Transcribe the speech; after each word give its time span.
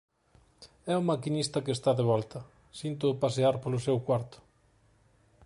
É 0.93 0.95
o 1.01 1.07
maquinista, 1.11 1.63
que 1.65 1.75
está 1.77 1.91
de 1.95 2.05
volta; 2.11 2.39
síntoo 2.79 3.19
pasear 3.23 3.55
polo 3.63 3.83
seu 3.85 3.97
cuarto. 4.07 4.37